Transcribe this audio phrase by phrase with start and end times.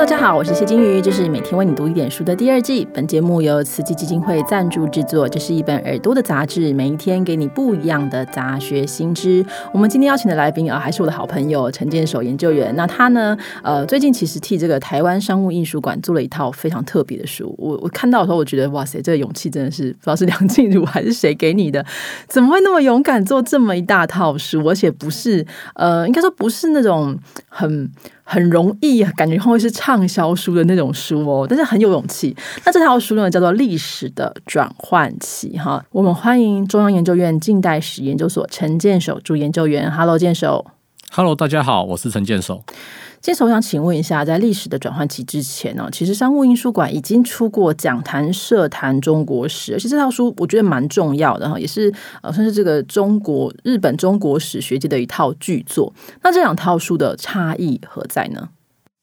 [0.00, 2.88] 大家好，我是谢金鱼，这是每天为你读一点书的第二季。
[2.94, 9.44] 本节目由慈济基金会赞助制作，这是一本耳朵的杂志，每一天给你不一样的杂学新知。
[9.74, 12.74] 我们今天邀请的来宾啊，还是我的好朋友陈建守研究员。
[12.74, 17.54] 那他呢，呃，最近其实替这个台湾商务印书馆做了一套非常特别的书。
[17.58, 21.84] 我我看到的时候，我觉得哇塞，这个勇气真的是不知道是梁静茹还是谁给你的，
[22.26, 24.64] 怎么会那么勇敢做这么一大套书？
[24.66, 27.18] 而且不是呃，应该说不是那种
[27.50, 27.90] 很。
[28.32, 32.36] 很容易感觉会是畅销书的那种书哦，但是很有勇气。
[32.64, 35.84] 那这套书呢，叫做《历史的转换期》哈。
[35.90, 39.90] 我们欢迎中央研究院近代史研究所陈建守主研究员。
[39.90, 40.64] Hello，建守。
[41.10, 42.62] Hello，大家好，我是陈建守。
[43.20, 55.92] 接着我想请问一下，在历史的转换期之前呢，其实商务印书馆已经出过《讲坛社谈中国史》，而且这套书我觉得蛮重要的哈，也是呃算是这个中国日本中国史学界的一套巨作。
[56.22, 58.48] 那这两套书的差异何在呢？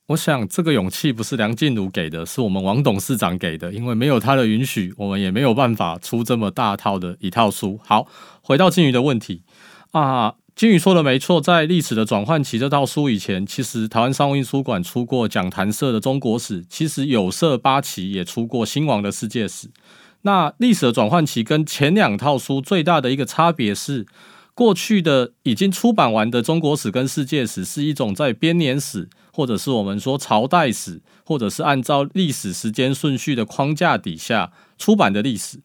[0.07, 7.79] 我想这个勇气不是梁静茹给的，是我们王董事长给的，因为没有他的允许，我们也没有办法出这么大套的一套书。
[7.83, 8.07] 好，
[8.41, 9.43] 回到金鱼的问题
[9.91, 10.33] 啊。
[10.57, 19.69] 金宇说的没错，在历史的转换期这套书以前，其实台湾商务印书馆出过讲坛社的中国史，其实有色八旗也出过新王的世界史。
[20.23, 24.07] 那历史的转换期跟前两套书最大的一个差别是，
[24.55, 35.59] 过去的已经出版完的中国史跟世界史是一种在编年史，或者是我们说朝代史，或者是按照历史时间顺序的框架底下出版的历史。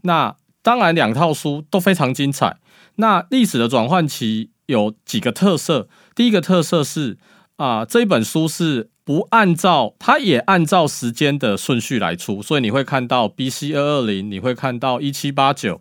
[0.00, 2.56] 那当然，两套书都非常精彩。
[2.96, 5.88] 那历史的转换期有几个特色？
[6.14, 7.18] 第一个特色是
[7.56, 13.72] 啊，这一本书是不按照，它也按照时间的顺序来出，所以你会看到 B.C.
[13.74, 15.80] 二二零，你会看到一七八九，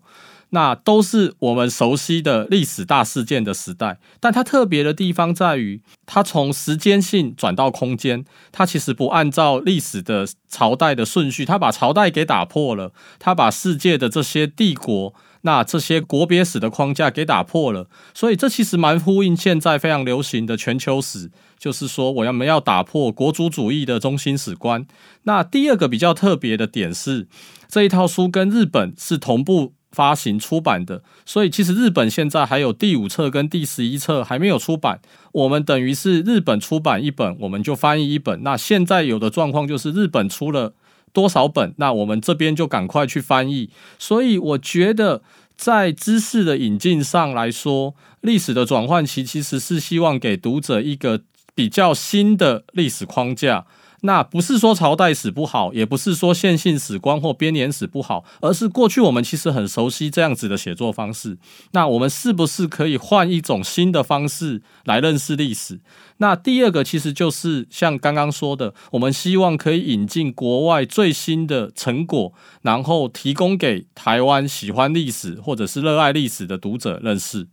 [0.49, 3.99] 那都是我们熟悉的历史大事件的时代。
[4.19, 15.13] 但它特别的地方在于，它从时间性转到空间，它其实不按照历史的朝代的顺序，它把朝代给打破了，它把世界的这些帝国。
[15.41, 24.85] 那这些国别史的框架给打破了，所以这其实蛮呼应现在非常流行的全球史，就是说我要们要打破国族主义的中心史观。
[25.23, 27.27] 那第二个比较特别的点是，
[27.67, 38.43] 这一套书跟日本是同步发行出版的，所以其实日本现在还有第五册跟第十一册还没有出版，我们等于是日本出版一本，我们就翻译一本。
[38.43, 40.73] 那现在有的状况就是日本出了。
[41.13, 41.73] 多少本？
[41.77, 43.69] 那我们这边就赶快去翻译。
[43.99, 45.21] 所以我觉得，
[45.55, 51.21] 在知识的引进上来说，历史的转换期其实是希望给读者一个
[51.53, 53.65] 比较新的历史框架。
[54.01, 61.37] 那不是说朝代史不好，也不是说线性史观或编年史不好，而是过去我们其实很熟悉这样子的写作方式。
[61.71, 65.79] 那我们是不是可以换一种新的方式来认识历史？
[66.17, 77.47] 那第二个其实就是像刚刚说的，我们希望可以引进国外最新的成果，然后提供给台湾喜欢历史或者是热爱历史的读者认识。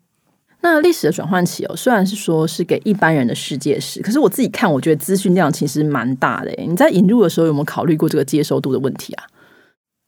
[0.60, 6.52] 那历史的转换期哦，虽然是说是给一般人的世界史，可是我自己看，我觉得资讯量其实蛮大的。
[6.66, 9.24] 你在引入的时候有没有考虑过这个接受度的问题啊？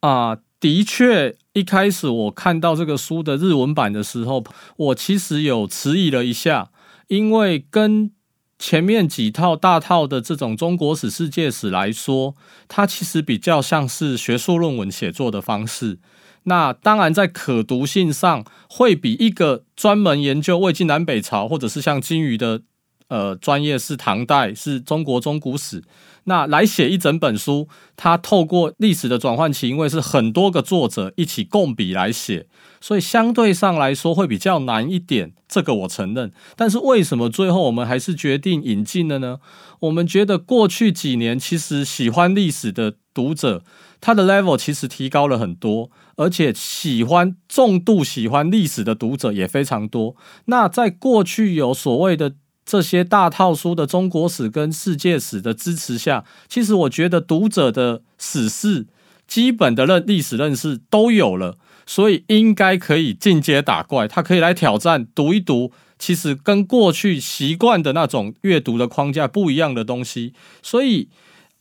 [0.01, 4.43] 啊，的确，一开始我看到这个书的日文版的时候，
[4.75, 6.69] 我其实有迟疑了一下，
[7.07, 8.11] 因为跟
[8.59, 12.35] 前面几套大套的这种中国史、世界史来说，
[12.67, 15.99] 它其实比较像是学术论文写作的方式。
[16.43, 22.61] 那当然，在可读性上，会比一个专门研究魏晋南北朝，或者是像金鱼的
[23.09, 25.83] 呃专业是唐代，是中国中古史，
[26.23, 32.47] 那来写一整本书，它透过历史的转换期，因为是很多个作者一起共笔来写，
[32.79, 35.33] 所以相对上来说会比较难一点。
[35.47, 36.31] 这个我承认。
[36.55, 39.39] 但是为什么最后我们还是决定引进了呢？
[39.81, 43.63] 我们觉得过去几年，其实喜欢历史的读者。
[43.99, 50.15] 他的 level 其实提高了很多，而且喜欢重度喜欢历史的读者也非常多。
[50.45, 52.33] 那在过去有所谓的
[52.65, 58.87] 这些大套书的中国史跟世界史的支持下，其实我觉得读者的史事
[59.27, 70.33] 基本的认历史认识都有了，所以应该可以进阶打怪，他可以来挑战读一读，其实跟过去习惯的那种阅读的框架不一样的东西。
[70.63, 71.09] 所以，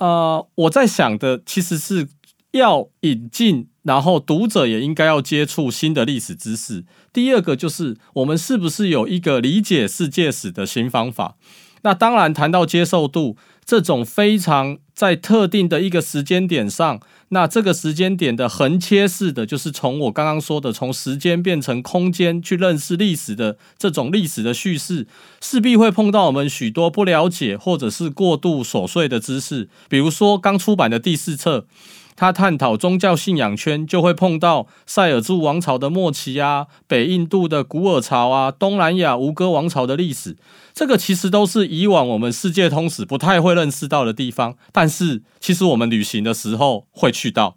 [0.01, 2.09] 呃，我在想的其实是。
[2.53, 6.85] 要引进，然后读者也应该要接触新的历史知识。
[7.13, 11.37] 第二个就是我们是不是有一个理解世界史的新方法？
[11.83, 17.01] 那当然谈到接受度，这种非常在特定的一个时间点上，
[17.31, 25.07] 那这个时间点的横切式的，就是从我刚刚说的从时间变成空间去认识历史的这种历史的叙事，
[25.41, 31.67] 势必会碰到我们许多不了解或者是过度琐碎的知识，比如说刚出版的第四册。
[32.17, 40.37] 他探讨宗教信仰圈，就会碰到塞尔柱王朝的末期啊，北印度的古尔朝啊，东南亚吴哥王朝的历史。
[40.73, 47.57] 这个其实都是以往我们世界通史不太会认识到的地方，但是其实我们旅行的时候会去到。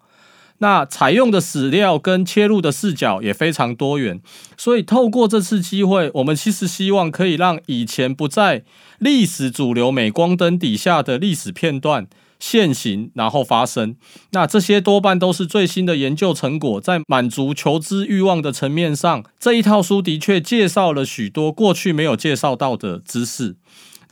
[0.59, 4.21] 那采用的史料跟切入的视角也非常多元，
[4.57, 8.63] 所以透过这次机会，我们其实希望可以让以前不在
[8.99, 12.07] 历史主流镁光灯底下的历史片段。
[12.39, 13.95] 现行，然后发生，
[14.31, 23.55] 那这些多半都是最新的研究成果，在满足求知欲望的层面上，这一套书的确介绍了许多过去没有介绍到的知识。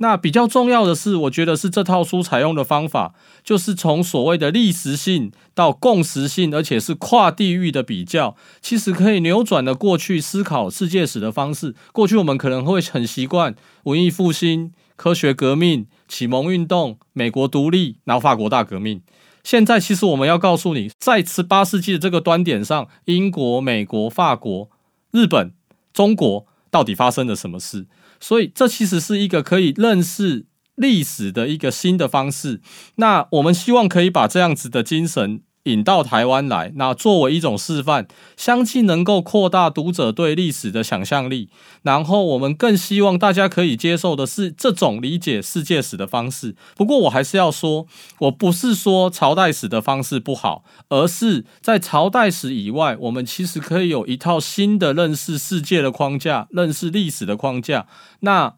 [0.02, 3.14] 那比较重要的是，我觉得是这套书采用的方法，
[3.44, 11.76] 就是从所谓的历史性到共识性，而且是跨地域的比较，其实可以扭转了过去思考世界史的方式。
[11.94, 14.74] 过去我们可能会很习惯文艺复兴。
[14.98, 19.02] 科学革命、启蒙运动、美国独立，然后法国大革命。
[19.44, 24.70] 现在其实我们要告诉你，在十八世纪的这个端点上，英国、美国、法国、
[25.10, 25.54] 日本、
[25.92, 27.88] 中国到底发生了什么事？
[28.22, 30.46] 所以这其实是一个可以认识
[30.76, 32.62] 历史的一个新的方式。
[32.96, 35.42] 那我们希望可以把这样子的精神。
[35.64, 41.50] 引到台湾来，那作为一种示范，相信能够扩大读者对历史的想象力。
[41.84, 46.56] 然后，我们更希望大家可以接受的是这种理解世界史的方式。
[46.76, 47.86] 不过，我还是要说，
[48.20, 57.86] 我不是说朝代史的方式不好，而是在朝代史以外，我们其实可以有一套新的认识世界的框架，认识历史的框架。
[58.22, 58.56] 那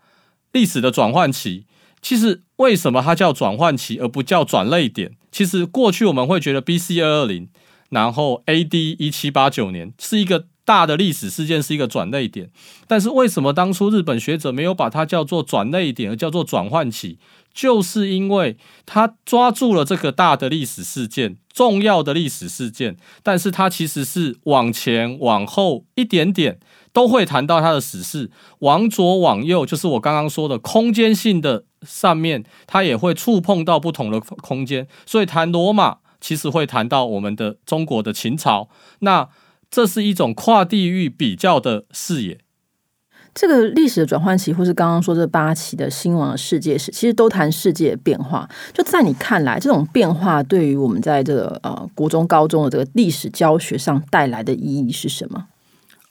[0.54, 1.66] 历史的转换期。
[2.04, 5.14] 其实为什么它叫转换期而不叫转类点？
[5.32, 7.48] 其实过去我们会觉得 B C 二二零，
[7.90, 12.52] 然后 A D 一七八九年是一个大的历史事件，是一个转类点。
[12.88, 17.18] 但是为什么当初日本学者没有把它叫做转类点，而叫做转换期？
[17.54, 26.60] 就是因为他抓住了这个大的历史事件、重要的历史事件，但是它其实是往前往后一点点。
[26.94, 28.30] 都会谈到他的史事，
[28.60, 34.88] 往左往右，就是我刚刚说的空间性的上面，它也会触碰到不同的空间。
[35.06, 38.69] 所以谈罗马，其实会谈到我们的中国的秦朝。
[39.00, 39.28] 那
[39.72, 42.40] 这是一种跨地域比较的视野。
[43.34, 48.48] 这个历史的转换期，或是刚刚说这八期的兴亡世界史，其实都谈世界变化。
[48.72, 55.48] 就在你看来，这种变化对于我们在这个呃国中、高中的这个历史教学上带来的意义是什么？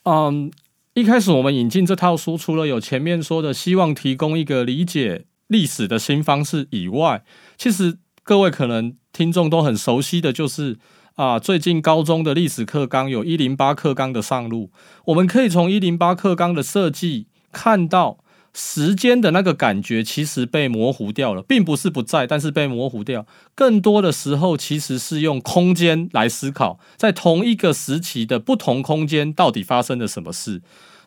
[0.03, 0.51] 嗯。
[0.95, 7.23] 一开始我们引进这套书，除了有前面说的希望提供一个理解历史的新方式以外，
[7.57, 10.77] 其实各位可能听众都很熟悉的就是
[11.15, 14.69] 啊，最近高中的历史课纲有一零八课纲的上路，
[15.05, 18.19] 我们可以从一零八课纲的设计看到。
[18.55, 23.25] 时间的那个感觉其实被模糊掉了，并不是不在，但是被模糊掉。
[23.55, 30.61] 更多的时候其实是用空间来思考，在同一个时期的不同空间到底发生了什么事。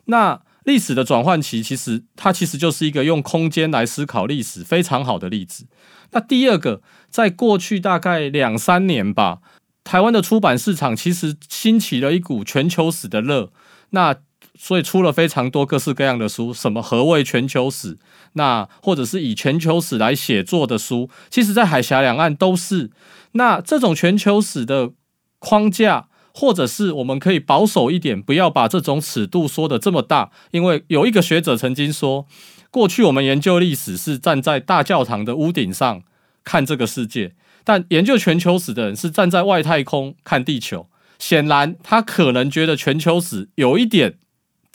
[0.05, 5.67] 那历史的转换期，其实它其实就是一个用空间来思考历史非常好的例子。
[6.11, 9.39] 那第二个，在过去大概两三年吧，
[9.85, 13.53] 台湾的出版市场其实兴起了一股全球史的热。
[13.91, 14.17] 那
[14.57, 17.97] 所以出了非常多各式各样的书，什么何谓全球史？
[18.33, 22.91] 那或者是以全球史来写作的书，其实在海峡两岸都是。
[23.33, 24.91] 那这种全球史的
[25.39, 30.31] 框架，或者是我们可以保守一点，不要把这种尺度说的这么大。
[30.51, 32.25] 因为有一个学者曾经说，
[32.71, 36.01] 过去我们研究历史是站在大教堂的屋顶上
[36.43, 40.87] 看这个世界，但研究全球史的人是站在外太空看地球。
[41.19, 44.19] 显然，他可能觉得全球史有一点。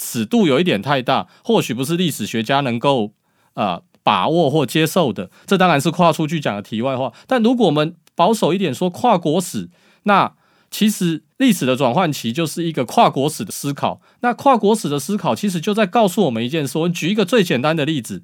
[0.02, 3.12] 尺度有一点太大，或许不是历史学家能够
[3.54, 5.30] 呃把握或接受的。
[5.46, 7.12] 这当然是跨出去讲的题外话。
[7.28, 9.70] 但如果我们保守一点说跨国史，
[10.02, 10.34] 那
[10.70, 14.00] 其实历史的转换期就是一个跨国史的思考。
[14.20, 16.78] 那跨国史的思考其实就在告诉我们一件事。
[16.78, 18.22] 我举一个最简单的例子：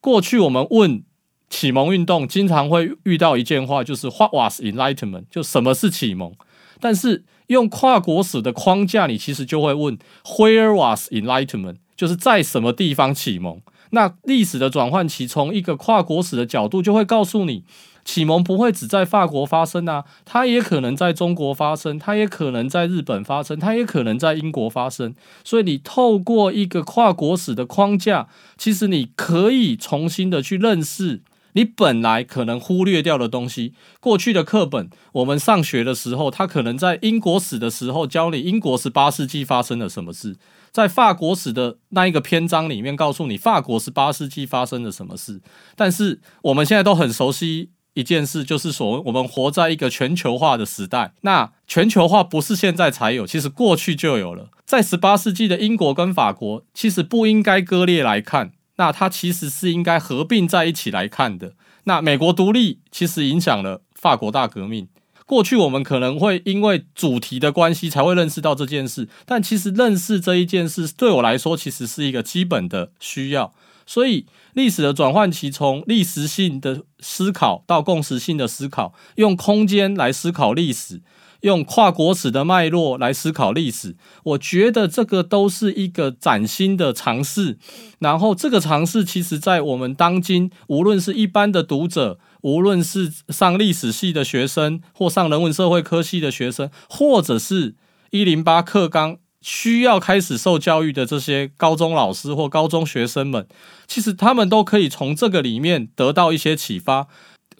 [0.00, 1.04] 过去我们问
[1.48, 6.32] 启蒙运动，经常会遇到一件话，就是 “What was Enlightenment？” 就什么是启蒙？
[6.80, 11.76] 但是用跨国史的框架，你其实就会问 Where was Enlightenment？
[11.94, 13.60] 就是在什么地方启蒙？
[13.90, 17.62] 那历史的转换期，从一个跨国史的角度，就会告诉你，
[18.04, 25.14] 启蒙不会只在法国发生啊，它也可能在中国发生，它也可能在日本发生，它也可能在英国发生。
[25.44, 31.20] 所以你透过一个跨国史的框架，其实你可以重新的去认识
[31.52, 33.74] 你本来可能忽略掉的东西。
[34.00, 40.36] 过去的课本，我们上学的时候，他可能在英国史的时候教你英国十八世纪发生了什么事，
[40.70, 45.40] 在法国史的那一个篇章里面告诉你法国十八世纪发生了什么事。
[45.76, 51.12] 但是我们现在都很熟悉一件事，就是说我们活在一个全球化的时代。
[51.20, 54.48] 那全球化不是现在才有，其实过去就有了。
[54.64, 58.52] 在十八世纪的英国跟法国，其实不应该割裂来看。
[58.76, 61.54] 那它其实是应该合并在一起来看的。
[61.84, 64.88] 那美国独立其实影响了法国大革命。
[65.24, 73.54] 过去我们可能会因为主题的关系才会认识到这件事，但其实认识这一件事对我来说其实是一个基本的需要。
[73.86, 81.02] 所以历史的转换期从历史性的思考到共识性的思考，用空间来思考历史。
[81.42, 83.94] 用跨国史的脉络来思考历史，
[84.24, 87.58] 我觉得这个都是一个崭新的尝试。
[87.98, 97.74] 然后，这个尝试其实，在我们当今，无论是一般的读者，无论是上历史系的学生，或上人文社会科系的学生，或者是
[98.10, 103.46] 一零八课纲需要开始受教育的这些高中老师或高中学生们，
[103.88, 107.08] 其实他们都可以从这个里面得到一些启发。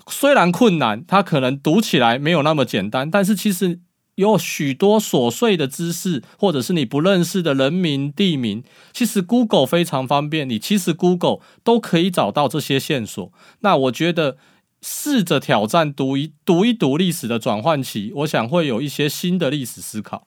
[0.08, 3.78] 虽然困难，它可能读起来没有那么简单，但是其实
[4.16, 13.32] 有许多琐碎的知识，或者是你不认识的人名地名，其实 Google 非常方便，你其实 Google 都可以找到这些线索。
[13.60, 14.36] 那我觉得
[14.82, 20.26] 试着挑战读一读一读历史的转换期，我想会有一些新的历史思考。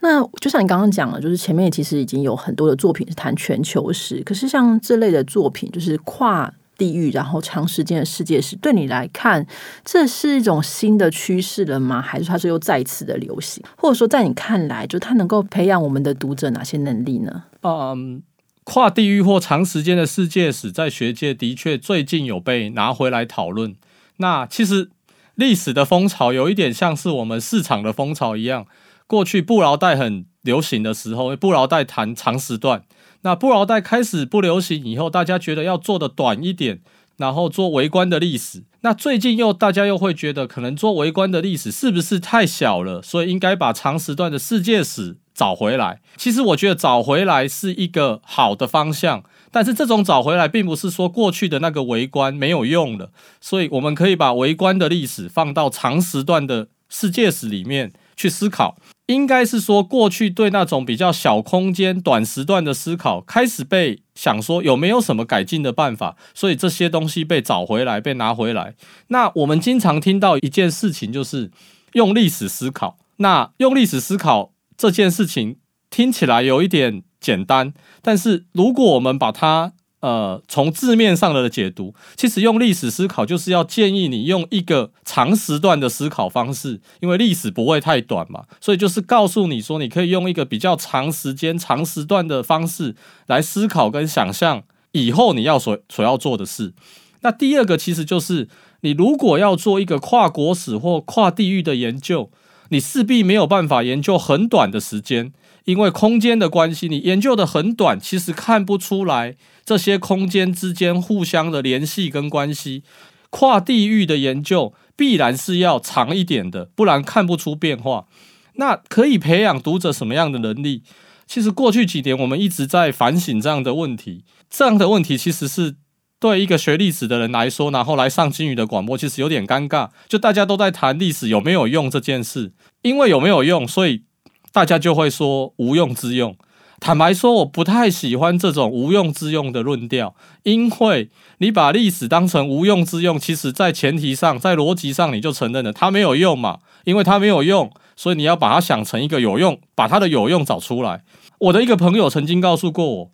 [0.00, 6.54] 那就像你刚刚讲了，就是前面其实已经有很多的作品是谈全球史，可是像这类的作品，就是跨。
[6.78, 9.46] 地域，然后长时间的世界史，对你来看，
[9.84, 12.00] 这是一种新的趋势了吗？
[12.00, 13.62] 还是它是又再次的流行？
[13.76, 17.42] 或者说，在你看来，就它能够培养我们的读者哪些能力呢？
[17.62, 18.22] 嗯，
[18.62, 23.74] 跨地域或长时间的世界史，在学界的确最近有被拿回来讨论。
[24.18, 24.90] 那其实
[25.34, 28.66] 历史的风潮有一点像是我们市场的风潮一样，
[29.06, 32.84] 过去布劳带很流行的时候，布劳带谈长时段。
[33.22, 36.80] 那布劳带开始不流行以后，大家觉得要做的短一点，
[37.16, 38.64] 然后做围观的历史。
[38.82, 43.02] 那最近又大家又会觉得，可能做围观的历史是不是太小了？
[43.02, 46.00] 所以应该把长时段的世界史找回来。
[46.16, 53.10] 其实我觉得找回来是一个好的方向，但是这种找回来并不是说过去的那个围观没有用了，
[53.40, 58.76] 所以我们可以把围观的历史放到长时段的世界史里面去思考。
[59.08, 68.74] 应该是说，过去对那种比较小空间、短时段的思考，开始被想说有没有什么改进的办法，所以这些东西被找回来、被拿回来。
[69.08, 71.50] 那我们经常听到一件事情，就是
[71.94, 72.98] 用历史思考。
[73.16, 75.56] 那用历史思考这件事情
[75.88, 77.72] 听起来有一点简单，
[78.02, 92.94] 但是如果我们把它呃，从字面上的解读，其实用历史思考就是要建议你用一个长时段的思考方式，因为历史不会太短嘛，所以就是告诉你说，你可以用一个比较长时间、长时段的方式
[93.26, 94.62] 来思考跟想象
[94.92, 96.74] 以后你要所所要做的事。
[97.22, 98.48] 那第二个其实就是，
[98.82, 102.30] 你如果要做一个跨国史或跨地域的研究，
[102.68, 105.32] 你势必没有办法研究很短的时间。
[105.64, 112.82] 因为空间的关系，你研究的很短，其实看不出来这些空间之间互相的联系跟关系。
[113.28, 118.06] 跨地域的研究必然是要长一点的，不然看不出变化。
[118.54, 120.82] 那可以培养读者什么样的能力？
[121.26, 124.24] 其实过去几年我们一直在反省这样的问题。
[124.48, 125.76] 这样的问题其实是
[126.20, 129.88] 对一个学历史的人来说，然后来上金宇的广播，其实有点尴尬。
[130.08, 134.02] 就大家都在谈历史有没有用这件事，因为有没有用，所以。
[134.50, 136.34] 大家就会说无用之用。
[136.80, 146.60] 坦白说，我不太喜欢这种无用之用的论调，因为你把历史当成无用之用，其实在前提上，在逻辑上你就承认了它没有用嘛。
[146.84, 151.02] 因为它没有用，所以你要把它想成一个有用，把它的有用找出来。
[151.40, 153.10] 我的一个朋友曾经告诉过我，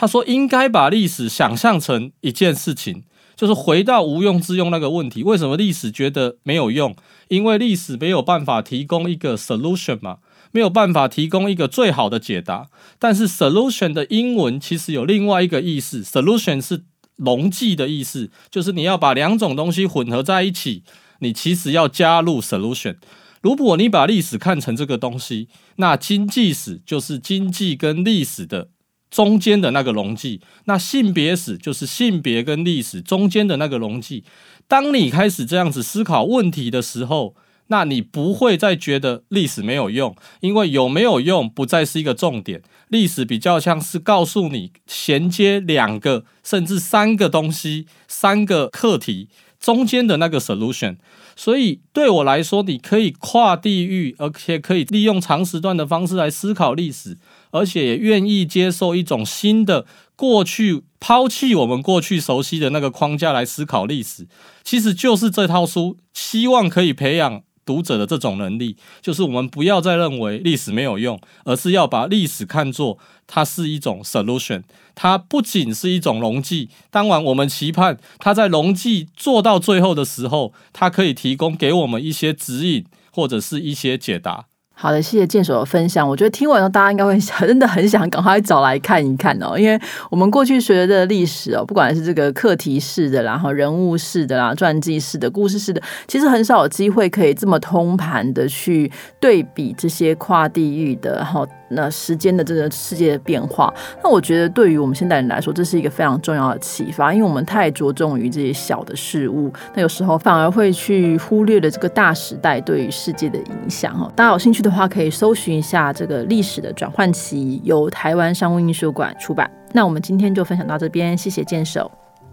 [0.00, 3.02] 他说应该把历史想象成一件事情，
[3.34, 5.24] 就是回到无用之用那个问题。
[5.24, 6.94] 为什么历史觉得没有用？
[7.26, 10.18] 因为历史没有办法提供一个 solution 嘛。
[10.50, 16.84] 没有办法提供一个最好的解答，但是 solution 的英文其实有另外一个意思，solution 是
[17.16, 20.84] 溶剂的意思，就是你要把两种东西混合在一起，
[21.18, 22.96] 你其实要加入 solution。
[23.42, 28.70] 如果你把历史看成这个东西，那经济史就是经济跟历史的
[29.10, 34.24] 中间的那个溶剂，那性别史就是性别跟历史中间的那个溶剂。
[34.66, 37.34] 当你开始这样子思考问题的时候，
[37.68, 42.62] 那你不会再觉得历史没有用，因为有没有用不再是一个重点。
[42.88, 49.28] 历史比较像是告诉你衔接两个甚至三个东西、三个课题
[49.60, 50.96] 中间的那个 solution。
[51.36, 57.18] 所以对我来说，你可以跨地域，而且可以利用长时段的方式来思考历史，
[57.50, 59.86] 而且也愿意接受一种新的
[60.16, 64.26] 过去，抛弃我们过去熟悉的那个框架来思考历史。
[64.64, 67.42] 其实就是这套书希望可以培养。
[67.68, 74.62] 读者的这种能力，就是我们不要再认为历史没有用，而是要把历史看作它是一种 solution，
[74.94, 76.70] 它不仅是一种溶剂。
[76.90, 84.46] 当晚我们期盼它在溶剂做到最后的时候，它可以提供给我们一些指引或者是一些解答。
[84.80, 86.08] 好的，谢谢剑手的分享。
[86.08, 89.76] 我觉得听完后，大家应该会 真的很想赶快找来看一看哦，因为
[90.08, 101.44] 我们过去学的历史哦，不管是这个课题式的，然后人物式的啦、传记式的、故事式的，其实很少有机会可以这么通盘的去对比这些跨地域的，然后。
[101.70, 103.72] 那时间的这个世界的变化，
[104.02, 114.10] 那我觉得对于我们现代人来说，这是一个非常重要的启发，因为我们太着重于这些小的事物，那有时候反而会去忽略了这个大时代对于世界的影响哦。
[114.16, 119.50] 大家有兴趣的话，可以搜寻一下这个历史的转换期，由台湾商务印书馆出版。
[119.72, 121.90] 那我们今天就分享到这边，谢谢剑手，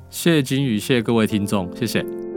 [0.10, 2.35] 谢谢金宇，谢谢各位听众，谢谢。